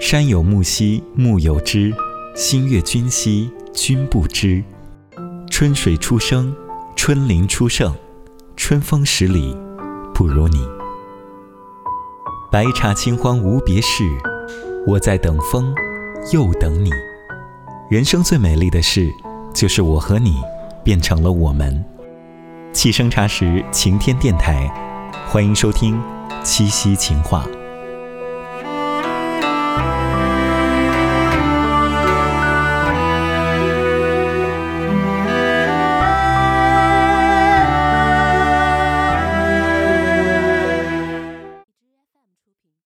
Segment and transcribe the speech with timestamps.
[0.00, 1.92] 山有木兮木有枝
[2.36, 4.62] 心悦君兮君不知。
[5.50, 6.54] 春水初生
[6.94, 7.92] 春林初盛
[8.56, 9.56] 春风十里
[10.14, 10.64] 不如你。
[12.52, 14.04] 白茶清欢无别事
[14.86, 15.74] 我在等风
[16.32, 16.90] 又等你。
[17.90, 19.12] 人生最美丽的事
[19.52, 20.36] 就是我和你
[20.84, 21.84] 变成了我们。
[22.72, 24.68] 七生茶时晴天电台
[25.26, 26.00] 欢迎收听
[26.44, 27.44] 七夕情话。